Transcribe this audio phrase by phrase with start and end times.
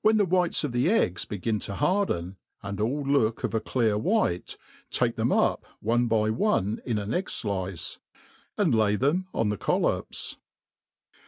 [0.00, 3.96] When the whites of the eggs begin to harden, and all look of a clear
[3.96, 4.56] white,
[4.90, 7.98] take them up one by one in an egg flice,
[8.58, 10.36] and lay them on the collops.